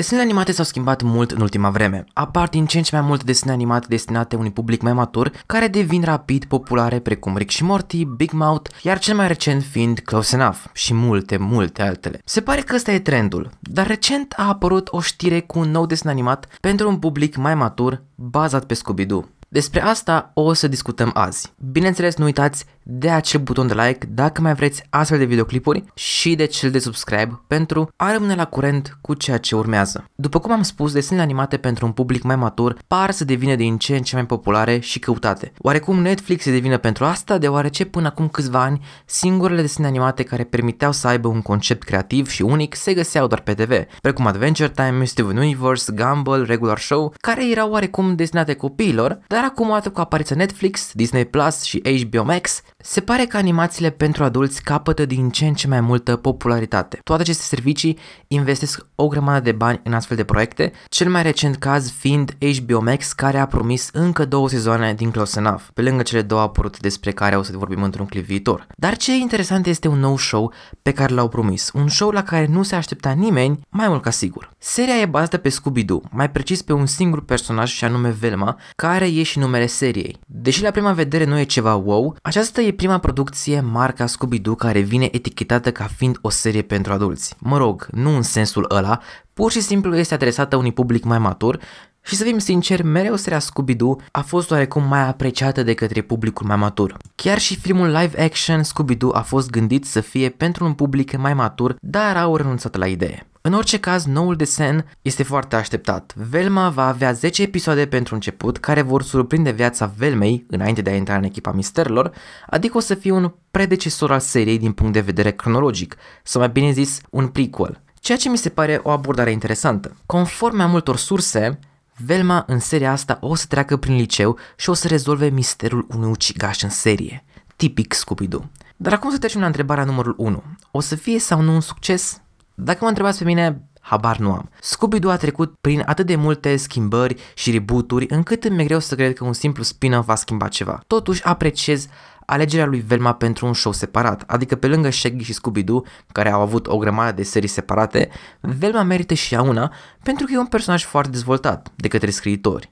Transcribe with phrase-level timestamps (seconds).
[0.00, 2.04] Desenele animate s-au schimbat mult în ultima vreme.
[2.12, 5.68] Apar din ce în ce mai multe desene animate destinate unui public mai matur, care
[5.68, 10.36] devin rapid populare precum Rick și Morty, Big Mouth, iar cel mai recent fiind Close
[10.36, 12.20] Enough și multe, multe altele.
[12.24, 15.86] Se pare că ăsta e trendul, dar recent a apărut o știre cu un nou
[15.86, 19.39] desen animat pentru un public mai matur, bazat pe Scooby-Doo.
[19.52, 21.52] Despre asta o să discutăm azi.
[21.70, 26.34] Bineînțeles, nu uitați de acel buton de like dacă mai vreți astfel de videoclipuri și
[26.34, 30.04] de cel de subscribe pentru a rămâne la curent cu ceea ce urmează.
[30.14, 33.78] După cum am spus, desenele animate pentru un public mai matur par să devină din
[33.78, 35.52] ce în ce mai populare și căutate.
[35.58, 40.44] Oarecum Netflix se devine pentru asta, deoarece până acum câțiva ani singurele desene animate care
[40.44, 44.68] permiteau să aibă un concept creativ și unic se găseau doar pe TV, precum Adventure
[44.68, 50.00] Time, Steven Universe, Gumball, Regular Show, care erau oarecum desenate copiilor, dar acum, odată cu
[50.00, 55.30] apariția Netflix, Disney Plus și HBO Max, se pare că animațiile pentru adulți capătă din
[55.30, 56.98] ce în ce mai multă popularitate.
[57.04, 61.56] Toate aceste servicii investesc o grămadă de bani în astfel de proiecte, cel mai recent
[61.56, 66.02] caz fiind HBO Max care a promis încă două sezoane din Close Enough, pe lângă
[66.02, 68.66] cele două apărute despre care o să vorbim într-un clip viitor.
[68.76, 70.52] Dar ce e interesant este un nou show
[70.82, 74.10] pe care l-au promis, un show la care nu se aștepta nimeni, mai mult ca
[74.10, 74.50] sigur.
[74.62, 79.06] Seria e bazată pe Scooby-Doo, mai precis pe un singur personaj și anume Velma, care
[79.06, 80.18] e și numele seriei.
[80.26, 84.80] Deși la prima vedere nu e ceva wow, aceasta e prima producție marca Scooby-Doo care
[84.80, 87.34] vine etichetată ca fiind o serie pentru adulți.
[87.38, 89.00] Mă rog, nu în sensul ăla,
[89.32, 91.60] pur și simplu este adresată unui public mai matur
[92.02, 96.46] și să fim sinceri, mereu seria Scooby-Doo a fost oarecum mai apreciată de către publicul
[96.46, 96.96] mai matur.
[97.14, 101.34] Chiar și filmul live action Scooby-Doo a fost gândit să fie pentru un public mai
[101.34, 103.29] matur, dar au renunțat la idee.
[103.42, 106.14] În orice caz, noul desen este foarte așteptat.
[106.14, 110.94] Velma va avea 10 episoade pentru început care vor surprinde viața Velmei înainte de a
[110.94, 112.12] intra în echipa misterilor,
[112.46, 116.50] adică o să fie un predecesor al seriei din punct de vedere cronologic, sau mai
[116.50, 117.80] bine zis, un prequel.
[118.00, 119.96] Ceea ce mi se pare o abordare interesantă.
[120.06, 121.58] Conform mai multor surse,
[122.06, 126.10] Velma în seria asta o să treacă prin liceu și o să rezolve misterul unui
[126.10, 127.24] ucigaș în serie.
[127.56, 128.50] Tipic Scooby-Doo.
[128.76, 130.42] Dar acum să trecem la întrebarea numărul 1.
[130.70, 132.20] O să fie sau nu un succes?
[132.62, 134.50] Dacă mă întrebați pe mine, habar nu am.
[134.60, 138.94] Scooby-Doo a trecut prin atât de multe schimbări și rebooturi încât îmi e greu să
[138.94, 140.80] cred că un simplu spin-off va schimba ceva.
[140.86, 141.86] Totuși apreciez
[142.26, 145.82] alegerea lui Velma pentru un show separat, adică pe lângă Shaggy și Scooby-Doo,
[146.12, 148.08] care au avut o grămadă de serii separate,
[148.40, 149.72] Velma merită și ea una
[150.02, 152.70] pentru că e un personaj foarte dezvoltat de către scriitori.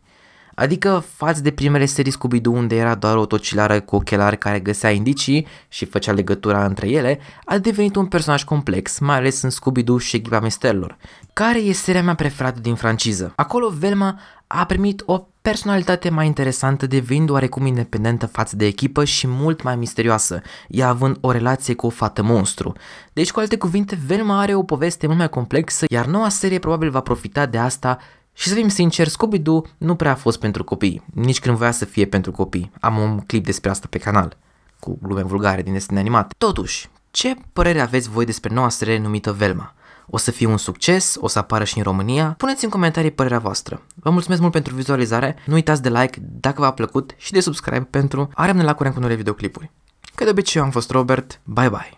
[0.59, 4.91] Adică față de primele serii Scooby-Doo unde era doar o tocilară cu ochelari care găsea
[4.91, 9.99] indicii și făcea legătura între ele, a devenit un personaj complex, mai ales în Scooby-Doo
[9.99, 10.97] și echipa Misterilor,
[11.33, 13.33] care e seria mea preferată din franciză.
[13.37, 19.27] Acolo Velma a primit o personalitate mai interesantă, devenind oarecum independentă față de echipă și
[19.29, 22.73] mult mai misterioasă, ea având o relație cu o fată monstru.
[23.13, 26.91] Deci, cu alte cuvinte, Velma are o poveste mult mai complexă, iar noua serie probabil
[26.91, 27.99] va profita de asta
[28.39, 31.85] și să fim sinceri, Scooby-Doo nu prea a fost pentru copii, nici când voia să
[31.85, 32.71] fie pentru copii.
[32.81, 34.37] Am un clip despre asta pe canal,
[34.81, 36.35] cu glume vulgare din desene animate.
[36.39, 39.75] Totuși, ce părere aveți voi despre noua serie numită Velma?
[40.11, 41.17] O să fie un succes?
[41.21, 42.35] O să apară și în România?
[42.37, 43.83] Puneți în comentarii părerea voastră.
[43.95, 47.87] Vă mulțumesc mult pentru vizualizare, nu uitați de like dacă v-a plăcut și de subscribe
[47.91, 49.71] pentru a rămâne la curent cu noile videoclipuri.
[50.15, 51.91] Ca de obicei, eu am fost Robert, bye bye!